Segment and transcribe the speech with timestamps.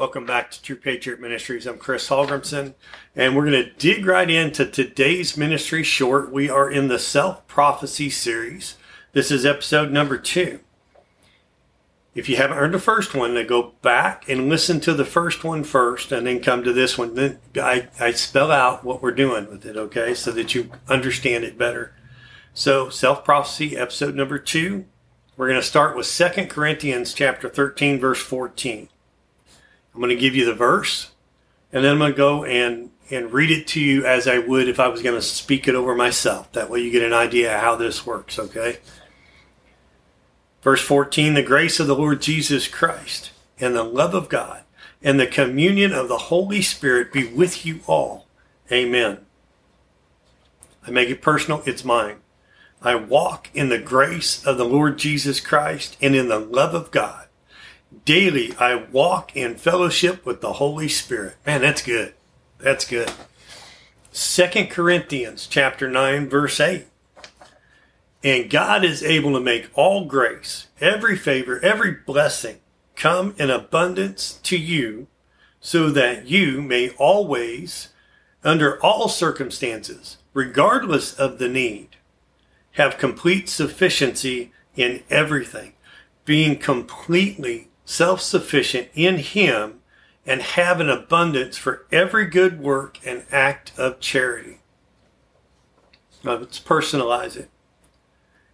[0.00, 1.66] Welcome back to True Patriot Ministries.
[1.66, 2.72] I'm Chris Holgrimson,
[3.14, 6.32] and we're going to dig right into today's ministry short.
[6.32, 8.78] We are in the self prophecy series.
[9.12, 10.60] This is episode number two.
[12.14, 15.44] If you haven't heard the first one, then go back and listen to the first
[15.44, 17.14] one first and then come to this one.
[17.14, 21.44] Then I, I spell out what we're doing with it, okay, so that you understand
[21.44, 21.94] it better.
[22.54, 24.86] So, self prophecy, episode number two.
[25.36, 28.88] We're going to start with Second Corinthians chapter 13, verse 14.
[29.94, 31.10] I'm going to give you the verse,
[31.72, 34.68] and then I'm going to go and, and read it to you as I would
[34.68, 36.52] if I was going to speak it over myself.
[36.52, 38.78] That way you get an idea how this works, okay?
[40.62, 44.62] Verse 14 The grace of the Lord Jesus Christ, and the love of God,
[45.02, 48.26] and the communion of the Holy Spirit be with you all.
[48.70, 49.26] Amen.
[50.86, 52.16] I make it personal, it's mine.
[52.82, 56.90] I walk in the grace of the Lord Jesus Christ and in the love of
[56.90, 57.26] God
[58.04, 61.36] daily I walk in fellowship with the Holy Spirit.
[61.46, 62.14] Man, that's good.
[62.58, 63.10] That's good.
[64.12, 66.86] Second Corinthians chapter 9 verse 8.
[68.22, 72.58] And God is able to make all grace, every favor, every blessing
[72.94, 75.06] come in abundance to you
[75.60, 77.88] so that you may always,
[78.44, 81.96] under all circumstances, regardless of the need,
[82.72, 85.72] have complete sufficiency in everything,
[86.26, 89.80] being completely self sufficient in Him,
[90.24, 94.60] and have an abundance for every good work and act of charity.
[96.22, 97.50] Now, let's personalize it.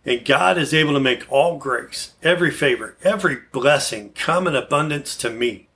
[0.07, 5.17] And God is able to make all grace, every favor, every blessing come in abundance
[5.19, 5.69] to me,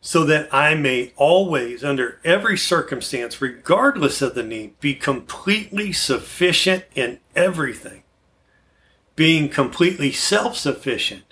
[0.00, 6.84] so that I may always, under every circumstance, regardless of the need, be completely sufficient
[6.94, 8.02] in everything,
[9.14, 11.31] being completely self sufficient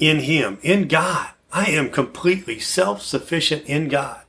[0.00, 1.30] in Him, in God.
[1.52, 4.22] I am completely self sufficient in God.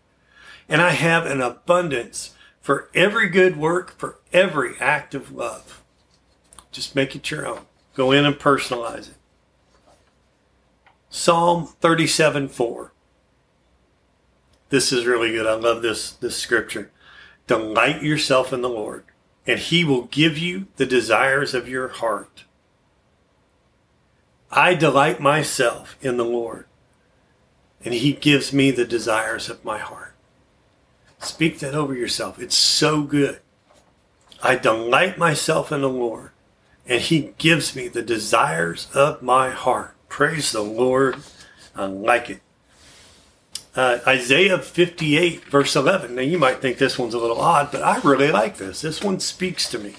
[0.70, 5.84] And I have an abundance for every good work, for every act of love.
[6.72, 7.66] Just make it your own.
[7.96, 9.16] Go in and personalize it.
[11.10, 12.94] Psalm 37 4.
[14.70, 15.46] This is really good.
[15.46, 16.92] I love this, this scripture.
[17.48, 19.04] Delight yourself in the Lord,
[19.46, 22.46] and He will give you the desires of your heart.
[24.52, 26.66] I delight myself in the Lord,
[27.84, 30.14] and He gives me the desires of my heart.
[31.20, 32.40] Speak that over yourself.
[32.40, 33.40] It's so good.
[34.44, 36.32] I delight myself in the Lord,
[36.86, 39.96] and He gives me the desires of my heart.
[40.10, 41.18] Praise the Lord.
[41.76, 42.42] I like it.
[43.74, 46.16] Uh, Isaiah 58, verse 11.
[46.16, 48.82] Now, you might think this one's a little odd, but I really like this.
[48.82, 49.96] This one speaks to me.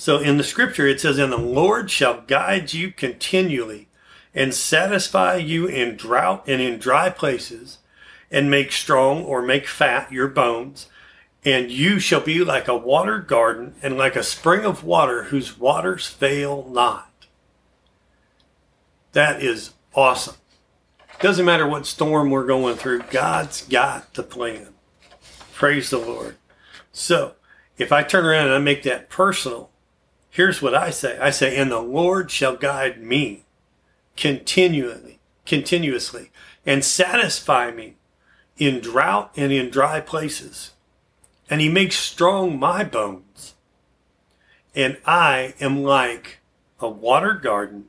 [0.00, 3.88] So in the scripture, it says, And the Lord shall guide you continually
[4.34, 7.80] and satisfy you in drought and in dry places
[8.30, 10.86] and make strong or make fat your bones.
[11.44, 15.58] And you shall be like a watered garden and like a spring of water whose
[15.58, 17.26] waters fail not.
[19.12, 20.36] That is awesome.
[21.20, 24.68] Doesn't matter what storm we're going through, God's got the plan.
[25.52, 26.36] Praise the Lord.
[26.90, 27.34] So,
[27.76, 29.70] if I turn around and I make that personal,
[30.30, 33.44] Here's what I say I say, and the Lord shall guide me
[34.16, 36.30] continually, continuously,
[36.64, 37.96] and satisfy me
[38.56, 40.72] in drought and in dry places.
[41.48, 43.54] And he makes strong my bones.
[44.74, 46.38] And I am like
[46.78, 47.86] a watered garden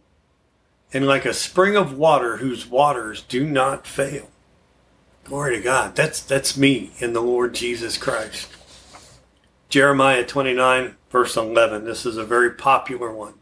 [0.94, 4.29] and like a spring of water whose waters do not fail.
[5.23, 5.96] Glory to God.
[5.96, 8.50] That's, that's me in the Lord Jesus Christ.
[9.69, 11.85] Jeremiah 29, verse 11.
[11.85, 13.35] This is a very popular one.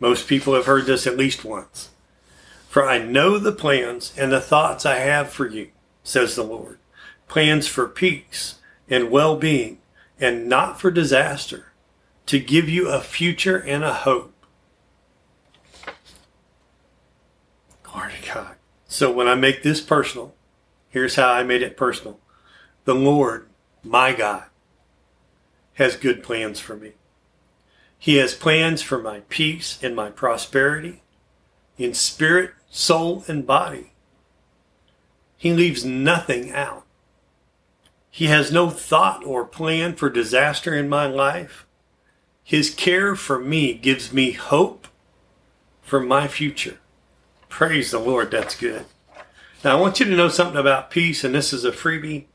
[0.00, 1.90] Most people have heard this at least once.
[2.68, 5.70] For I know the plans and the thoughts I have for you,
[6.02, 6.78] says the Lord.
[7.28, 8.56] Plans for peace
[8.88, 9.78] and well being,
[10.18, 11.72] and not for disaster,
[12.26, 14.34] to give you a future and a hope.
[17.82, 18.56] Glory to God.
[18.88, 20.34] So when I make this personal,
[20.88, 22.18] here's how I made it personal.
[22.84, 23.48] The Lord,
[23.82, 24.44] my God,
[25.74, 26.92] has good plans for me.
[27.98, 31.02] He has plans for my peace and my prosperity
[31.78, 33.92] in spirit, soul, and body.
[35.36, 36.84] He leaves nothing out.
[38.10, 41.66] He has no thought or plan for disaster in my life.
[42.44, 44.86] His care for me gives me hope
[45.82, 46.78] for my future.
[47.48, 48.84] Praise the Lord, that's good.
[49.64, 52.26] Now, I want you to know something about peace, and this is a freebie.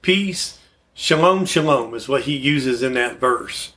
[0.00, 0.58] Peace
[0.94, 3.72] Shalom, shalom is what he uses in that verse.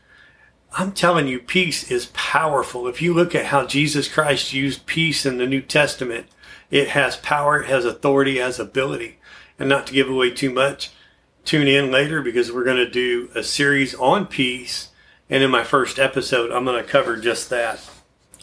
[0.77, 2.89] I'm telling you, peace is powerful.
[2.89, 6.27] If you look at how Jesus Christ used peace in the New Testament,
[6.69, 9.17] it has power, it has authority, it has ability.
[9.57, 10.91] And not to give away too much,
[11.45, 14.89] tune in later because we're going to do a series on peace.
[15.29, 17.79] And in my first episode, I'm going to cover just that.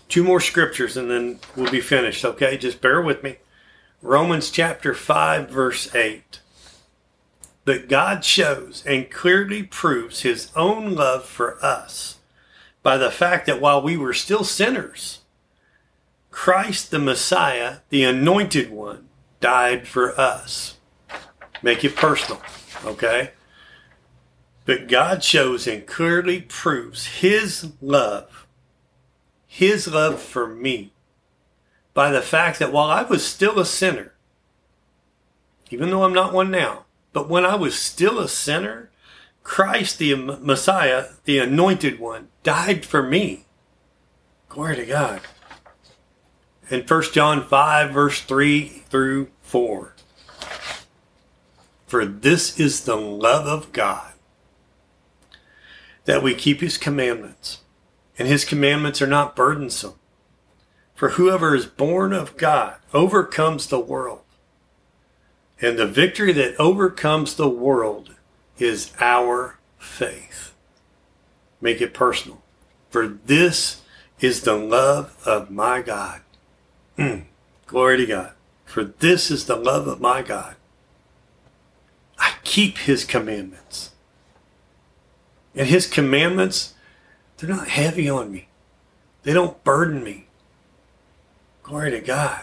[0.09, 2.57] Two more scriptures and then we'll be finished, okay?
[2.57, 3.37] Just bear with me.
[4.01, 6.41] Romans chapter 5, verse 8.
[7.65, 12.19] But God shows and clearly proves his own love for us
[12.83, 15.21] by the fact that while we were still sinners,
[16.31, 19.09] Christ the Messiah, the anointed one,
[19.41, 20.77] died for us.
[21.63, 22.43] Make it personal,
[22.85, 23.31] okay?
[24.65, 28.47] But God shows and clearly proves his love,
[29.47, 30.93] his love for me,
[31.95, 34.15] by the fact that while I was still a sinner,
[35.71, 38.91] even though I'm not one now, but when I was still a sinner,
[39.43, 43.45] Christ, the Messiah, the anointed one, died for me.
[44.49, 45.21] Glory to God.
[46.71, 49.95] In 1 John 5, verse 3 through 4.
[51.87, 54.13] For this is the love of God,
[56.07, 57.59] that we keep his commandments,
[58.19, 59.95] and his commandments are not burdensome.
[60.95, 64.21] For whoever is born of God overcomes the world.
[65.63, 68.17] And the victory that overcomes the world
[68.59, 70.53] is our faith.
[71.61, 72.43] Make it personal.
[72.91, 73.83] For this
[74.21, 76.23] is the love of my God.
[76.99, 77.25] Mm.
[77.67, 78.33] Glory to God.
[78.65, 80.57] For this is the love of my God.
[82.19, 83.93] I keep his commandments.
[85.55, 86.75] And his commandments,
[87.37, 88.49] they're not heavy on me.
[89.23, 90.27] They don't burden me.
[91.63, 92.43] Glory to God.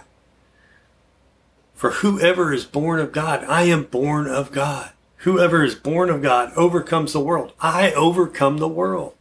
[1.79, 4.91] For whoever is born of God, I am born of God.
[5.19, 7.53] Whoever is born of God overcomes the world.
[7.61, 9.15] I overcome the world.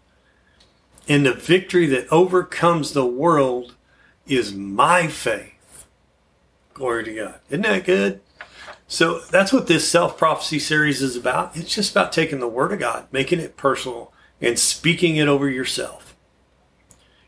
[1.06, 3.76] And the victory that overcomes the world
[4.26, 5.86] is my faith.
[6.74, 7.40] Glory to God.
[7.48, 8.22] Isn't that good?
[8.88, 11.56] So that's what this self prophecy series is about.
[11.56, 15.48] It's just about taking the Word of God, making it personal, and speaking it over
[15.48, 16.16] yourself.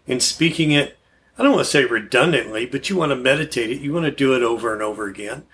[0.09, 0.99] And speaking it,
[1.41, 3.81] I don't want to say redundantly, but you want to meditate it.
[3.81, 5.45] You want to do it over and over again.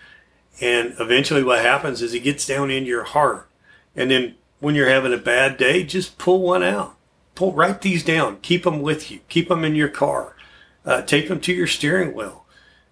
[0.61, 3.49] And eventually, what happens is it gets down in your heart.
[3.94, 6.97] And then when you're having a bad day, just pull one out.
[7.37, 8.41] Pull, write these down.
[8.43, 9.21] Keep them with you.
[9.29, 10.35] Keep them in your car.
[10.85, 12.47] Uh, take them to your steering wheel.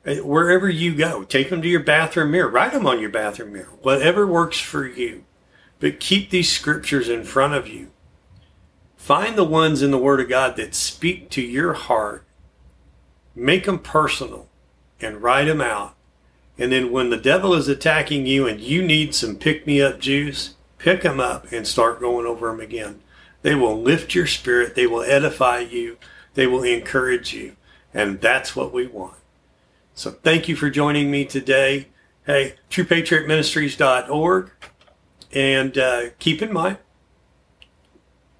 [0.06, 2.48] Uh, wherever you go, take them to your bathroom mirror.
[2.48, 3.72] Write them on your bathroom mirror.
[3.82, 5.24] Whatever works for you.
[5.80, 7.90] But keep these scriptures in front of you.
[8.96, 12.24] Find the ones in the Word of God that speak to your heart.
[13.34, 14.48] Make them personal
[15.00, 15.94] and write them out
[16.58, 19.98] and then when the devil is attacking you and you need some pick me up
[19.98, 23.00] juice, pick them up and start going over them again.
[23.42, 24.74] They will lift your spirit.
[24.74, 25.98] They will edify you.
[26.34, 27.56] They will encourage you.
[27.92, 29.18] And that's what we want.
[29.94, 31.88] So thank you for joining me today.
[32.24, 34.50] Hey, truepatriotministries.org.
[35.32, 36.78] And uh, keep in mind,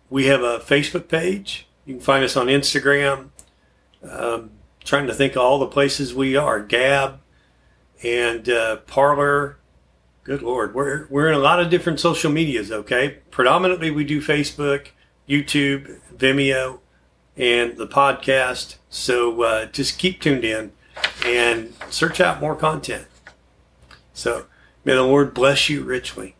[0.08, 1.66] we have a Facebook page.
[1.84, 3.30] You can find us on Instagram.
[4.08, 4.50] Um,
[4.84, 6.60] trying to think of all the places we are.
[6.60, 7.20] Gab,
[8.02, 9.58] and uh, Parler.
[10.22, 12.72] Good Lord, we're we're in a lot of different social medias.
[12.72, 14.88] Okay, predominantly we do Facebook,
[15.28, 16.78] YouTube, Vimeo,
[17.36, 18.76] and the podcast.
[18.88, 20.72] So uh, just keep tuned in
[21.24, 23.06] and search out more content.
[24.14, 24.46] So
[24.84, 26.36] may the Lord bless you richly.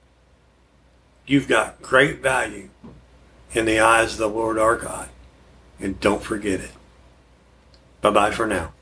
[1.27, 2.71] You've got great value
[3.53, 5.09] in the eyes of the Lord our God,
[5.79, 6.73] and don't forget it.
[8.05, 8.74] Bye bye for now.